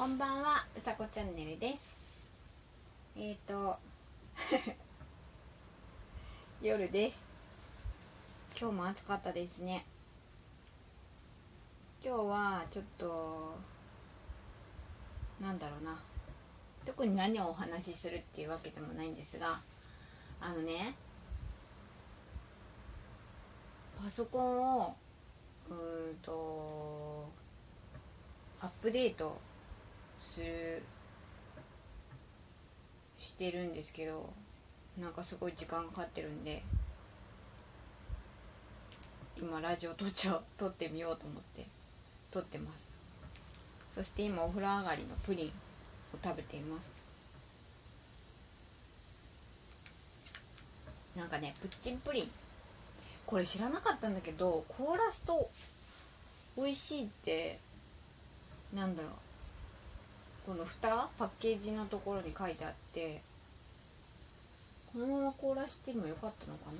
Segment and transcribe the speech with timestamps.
[0.00, 2.32] こんばんは、うさこチャンネルです。
[3.18, 3.76] えっ、ー、と、
[6.66, 7.28] 夜です。
[8.58, 9.84] 今日も暑かったですね。
[12.02, 13.58] 今日はちょっと、
[15.38, 16.00] なんだろうな。
[16.86, 19.60] 特に何をお話しするっていうわけでもないんですが、
[20.40, 20.94] あのね、
[24.02, 24.96] パソコンを、
[25.68, 27.30] うーんと、
[28.62, 29.38] アップデート
[30.20, 30.82] する
[33.16, 34.30] してるんですけど
[35.00, 36.62] なんかすごい時間かかってるんで
[39.40, 41.64] 今ラジオ撮っちゃ撮ってみようと思って
[42.30, 42.92] 撮ってます。
[43.90, 45.50] そして今お風呂上がりのプリンを
[46.22, 46.92] 食べています。
[51.16, 52.24] なんかねプッチンプリン。
[53.26, 55.32] これ知らなかったんだけど凍らすと
[56.56, 57.58] 美味しいって
[58.74, 59.12] なんだろう。
[60.50, 63.20] この蓋パッケージのところに書いてあって
[64.92, 66.72] このまま凍らしてもよかったのか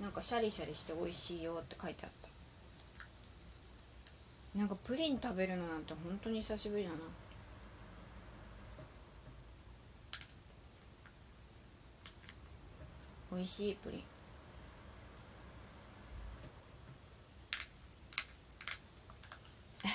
[0.00, 0.04] な。
[0.06, 2.12] なんかシャリシャリして美味しいよって書いてあっ
[4.52, 4.58] た。
[4.58, 6.96] なんかプリン食べるのなんて本当に久しぶりだな。
[13.30, 14.02] 美味しいプリン。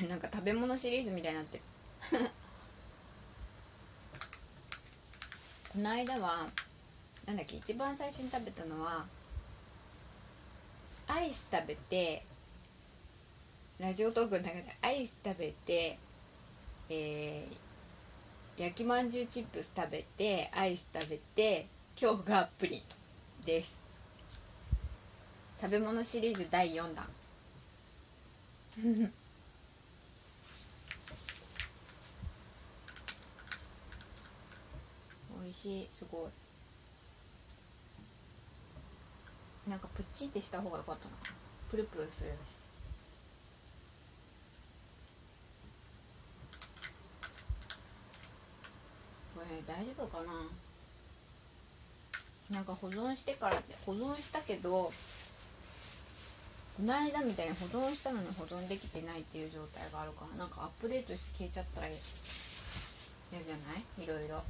[0.08, 1.64] なんか食べ物シリーズみたいになってる。
[5.74, 6.48] この間は
[7.26, 9.06] なんだっけ一番最初に食べたのは
[11.08, 12.24] アイス食べて
[13.80, 15.98] ラジオトークの中でアイス食べて
[16.94, 21.66] えー、焼きまんじゅうチップス食べてアイス食べて
[22.00, 22.82] 今日がプリン
[23.46, 23.82] です。
[25.62, 27.08] 食べ物シリーズ第4弾。
[35.52, 35.86] 味しい。
[35.90, 36.28] すご
[39.68, 39.70] い。
[39.70, 41.12] なんかプッチンってした方が良かったな。
[41.70, 42.42] プルプルするよね。
[49.36, 50.32] これ大丈夫かな。
[52.56, 54.92] なんか保存してからって保存したけどこ
[56.84, 64.04] の間みたいに保存したのに保存できてないっていう状態があるからなんかアップデートして消えちゃったら嫌じゃない？
[64.04, 64.44] いろいろ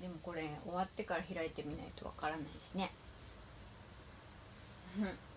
[0.00, 2.90] でもこれ終わってから開いてみないとわからないしね。
[4.98, 5.34] うん。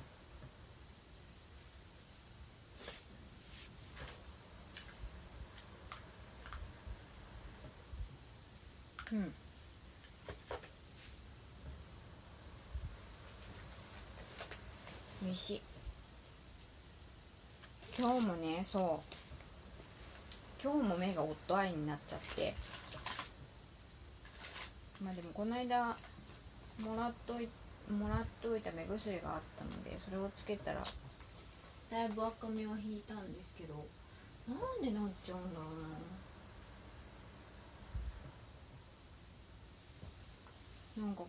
[9.19, 9.33] うん。
[15.23, 15.61] 美味しい。
[17.99, 19.17] 今日もねそう。
[20.61, 22.53] 今日も目がオットアイになっちゃって。
[25.03, 25.95] まあでもこの間
[26.83, 27.47] もらっとい
[27.91, 30.81] もらっといた目薬があったのでそれをつけたら
[31.91, 33.75] だいぶ赤みは引いたんですけど
[34.49, 35.65] なんでなっちゃうんだろ
[40.97, 41.23] うななんか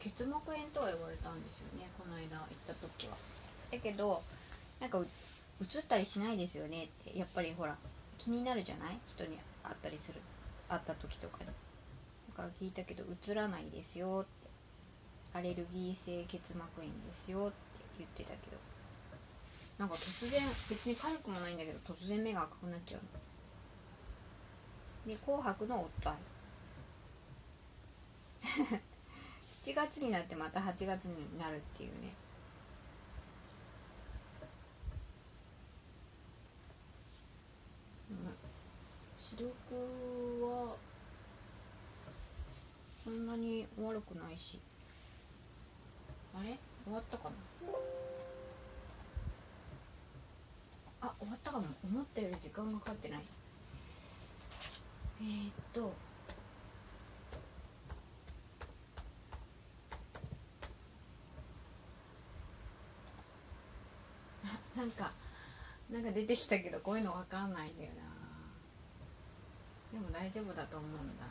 [0.00, 3.16] 結膜炎とは言われたんですよねこの間行った時は。
[3.70, 4.20] だけど
[4.80, 5.06] なんかう映
[5.78, 7.76] ったりしないですよねってやっぱりほら
[8.18, 8.98] 気になるじゃない？
[9.08, 10.20] 人に会ったりする
[10.68, 11.46] 会った時とかに。
[11.46, 11.52] だ
[12.40, 14.30] から聞いたけど映らないですよって。
[15.32, 17.54] アレルギー性結膜炎ですよって
[17.98, 18.56] 言ってたけど。
[19.78, 23.00] なんか突然別に痒くもないんだけど突然目が赤くなっちゃう
[25.08, 26.16] で紅白の夫愛
[29.40, 32.12] 7月になってまた8月になるっていうね。
[39.18, 39.48] 視力
[40.44, 40.76] は
[43.10, 44.60] そんなに悪くないし。
[46.32, 46.56] あれ？
[46.84, 47.34] 終わったかな？
[51.00, 51.64] あ終わったかも。
[51.82, 53.20] 思ったより時間がかかってない。
[55.22, 55.92] えー、っと。
[64.76, 65.10] なんか
[65.90, 68.00] なんか出てきたけどこういうのわかんないんだよな。
[69.92, 71.24] でも大丈夫だと思うんだ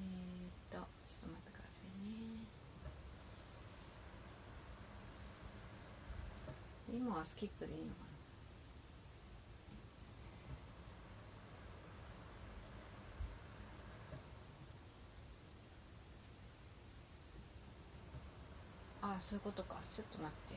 [0.00, 2.14] えー、っとちょっと待ってくださいね。
[6.94, 8.04] 今はスキップでいいのか
[19.02, 19.08] な？
[19.12, 19.76] ああそういうことか。
[19.90, 20.54] ちょっと待って。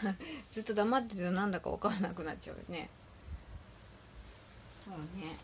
[0.50, 2.88] ずっと黙ってるとなんだか分からなくなっちゃうよね。
[4.84, 5.36] そうね。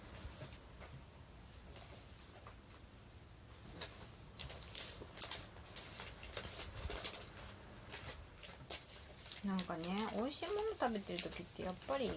[9.45, 9.83] なんかね
[10.17, 12.11] 美味しいもの食べてる時ってやっぱり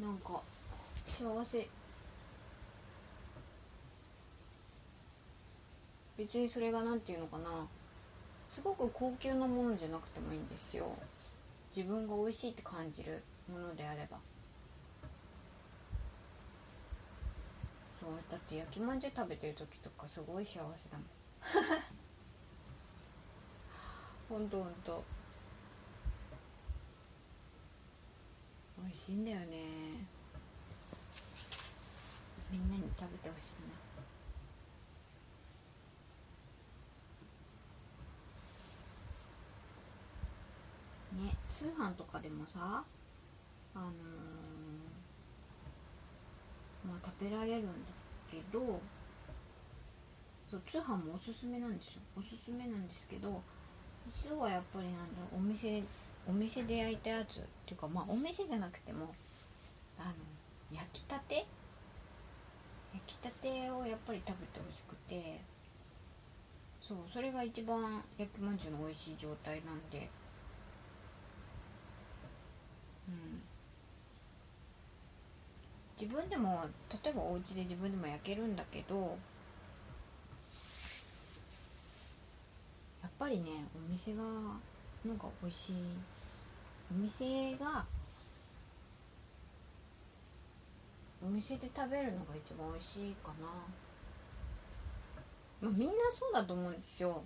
[0.00, 0.40] なんか
[1.06, 1.68] 幸せ。
[6.18, 7.68] 別にそれが何て言うのかな。
[8.50, 10.86] すごく高級なものじゃなくてもいいんですよ。
[11.76, 13.22] 自分が美味しいって感じる
[13.52, 14.18] ものであれば。
[18.00, 21.06] そうだって焼きまんじゅう食べてる時とかすごい幸せだもん。
[24.30, 25.04] ほんとほんと。
[28.78, 29.46] 美味しいんだよね。
[32.50, 33.76] みんなに食べてほしいな。
[41.16, 42.84] ね通販とかでもさ
[43.74, 43.92] あのー、
[46.88, 47.72] まあ食べられるんだ
[48.30, 48.80] けど
[50.50, 52.02] そう通販もおすすめなんですよ。
[52.16, 53.42] おすすめなんですけど
[54.06, 55.02] 実はやっぱりなんだ
[55.34, 55.82] お店
[56.28, 59.12] お店で焼いたやつっていうかまあお店じゃなくても
[59.98, 60.14] あの
[60.72, 61.44] 焼きたて？
[62.94, 65.40] 焼きたてをやっぱり食べてほしくて
[66.80, 70.08] そうそれが一番焼きまんじゅうの美味しい状態なんで
[76.00, 76.64] 自分でも
[77.04, 79.16] 例えばお家で自分でも焼けるんだけど
[83.02, 83.44] やっぱりね
[83.74, 84.22] お店が
[85.04, 85.74] なんか美味しい。
[86.88, 87.84] お店が
[91.24, 93.46] お店で食べるのが一番美味しいかな、
[95.62, 97.24] まあ、みんなそうだと思うんですよ。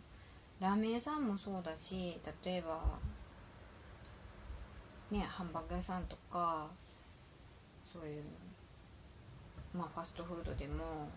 [0.61, 2.81] ラーメン屋さんもそうだし例えば
[5.11, 6.69] ねハンバーグ屋さんとか
[7.85, 8.23] そういう
[9.75, 11.09] まあファストフードでも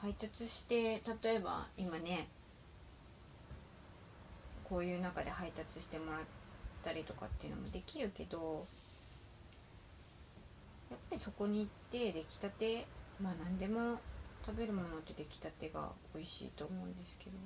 [0.00, 2.28] 配達して例えば今ね
[4.64, 6.20] こういう中で配達してもらっ
[6.82, 8.64] たりとかっていうのもできるけど
[10.90, 12.86] やっぱりそこに行って出来たて
[13.22, 13.98] まあ何でも
[14.46, 17.40] 食べるものって出来たてが美味しいと思うんですけどうん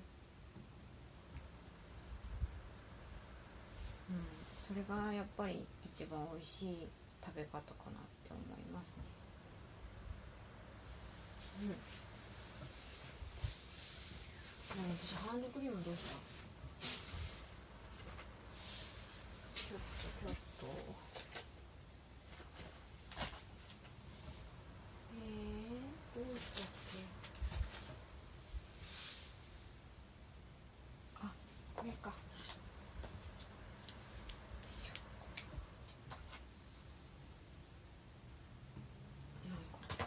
[4.58, 6.88] それがやっぱり一番美味しい
[7.24, 9.02] 食べ方かなって思いますね。
[11.68, 11.74] うん。
[14.72, 16.16] 私ハンドクリームどうした
[19.54, 20.66] ちょっとちょっと。
[25.14, 27.12] えー、どうしたっけ？
[31.20, 31.28] あ
[31.76, 32.14] これかよ
[34.70, 34.92] いしょ
[39.48, 40.06] なんか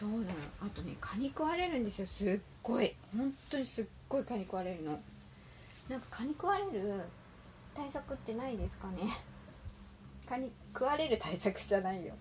[0.00, 0.22] そうなの
[0.62, 2.06] あとね蚊に食われるんですよ。
[2.06, 2.90] すっごい。
[3.14, 4.92] 本当にすっごい蚊に食われるの。
[5.90, 7.02] なんか蚊に食われる
[7.74, 8.96] 対策ってないですかね。
[10.26, 12.14] 蚊に食われる対策じゃないよ。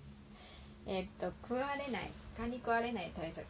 [0.87, 2.01] えー、っと食われない。
[2.35, 3.45] 蚊に食われない対策。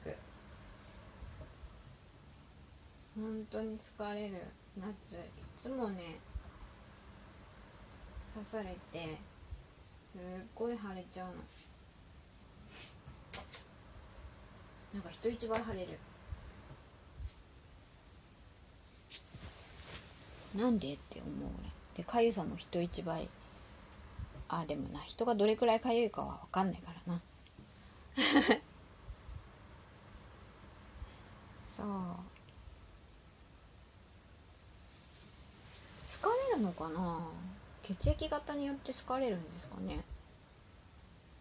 [3.15, 4.36] 本当に好かれる。
[4.77, 5.19] 夏い
[5.57, 6.19] つもね
[8.31, 9.17] 刺されて
[10.05, 10.21] すっ
[10.53, 11.33] ごい腫れちゃうの。
[14.93, 16.00] なんか人一倍腫れる。
[20.55, 23.29] なんでって思う俺でかゆさも人一倍。
[24.50, 27.22] あでもな人がどれくらいかゆいかは分かんないからな。
[31.67, 31.86] そう。
[31.86, 32.15] 好
[36.29, 37.19] かれるのかな？
[37.84, 40.03] 血液型によって好かれるんですかね？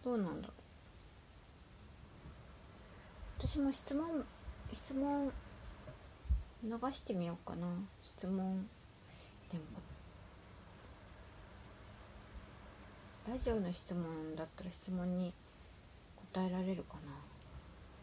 [0.05, 0.57] どうなんだろう
[3.49, 4.07] 私も質問
[4.75, 5.33] 質問
[6.63, 7.67] 流してみようかな。
[8.03, 8.67] 質問。
[9.51, 9.65] でも
[13.27, 15.33] ラジオの質問だったら質問に
[16.35, 17.01] 答えられるかな。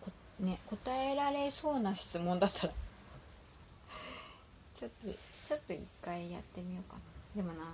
[0.01, 0.09] こ
[0.39, 2.73] ね答えられそうな質問だったら。
[4.73, 5.07] ちょっと
[5.43, 7.01] ちょっと一回やってみようかな。
[7.35, 7.65] でもな。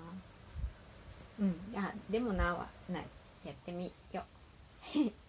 [1.40, 1.56] うん。
[1.78, 3.08] あでもなはない。
[3.46, 4.26] やってみよ
[5.08, 5.21] う。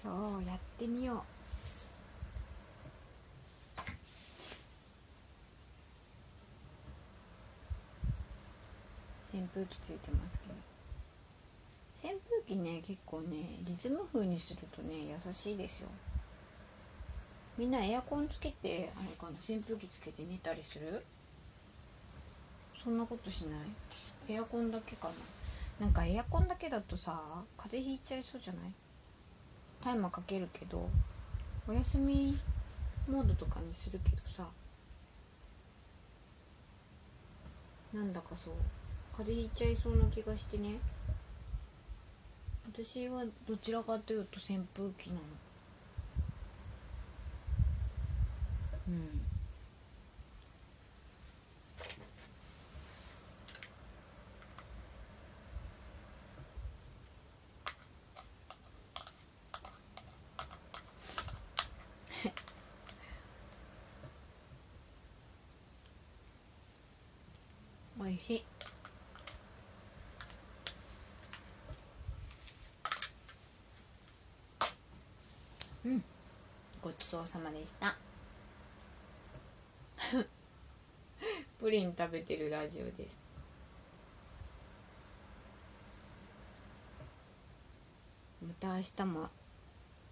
[0.00, 0.12] そう
[0.46, 1.16] やってみよう。
[9.36, 10.46] 扇風機ついてますけ
[12.06, 12.14] ど。
[12.14, 15.88] 扇風機ね結構ねリズム風にするとね優しいですよ。
[17.58, 21.04] みんなエアコンつけてあれかな扇風機つけて寝たりする？
[22.76, 23.56] そんなことしな
[24.30, 24.34] い？
[24.36, 25.86] エアコンだけかな。
[25.86, 27.20] なんかエアコンだけだとさ
[27.56, 28.62] 風邪ひいちゃいそうじゃない？
[29.82, 30.88] タイマーかけるけど
[31.66, 32.34] お休み
[33.08, 34.46] モードとかにするけどさ
[37.92, 38.54] なんだかそう
[39.16, 40.80] 風邪ひいちゃいそうな気がしてね。
[42.70, 45.20] 私はどちらかというと扇風機なの。
[48.88, 49.17] うん。
[68.18, 68.44] しい。
[75.86, 76.04] うん。
[76.82, 77.96] ごちそうさまでした。
[81.58, 83.20] プリン食べてるラジオです。
[88.46, 89.28] また明日も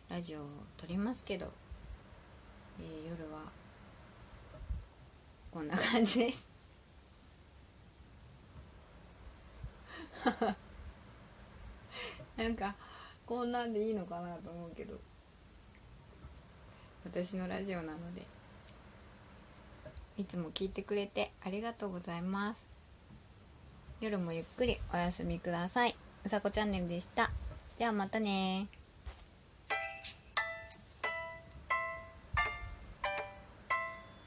[0.08, 0.46] ラジオを
[0.76, 1.52] 撮りますけど、
[2.80, 3.40] えー夜は
[5.50, 6.55] こんな感じです。
[12.36, 12.74] なんか
[13.26, 14.98] こんなんでいいのかなと思うけど。
[17.04, 18.22] 私のラジオなので。
[20.18, 22.68] いつも聞いてくれてありがとうございます。
[24.00, 25.94] 夜もゆっくりお休みください。
[26.24, 27.30] うさこチャンネルでした。
[27.78, 28.66] じゃあまたね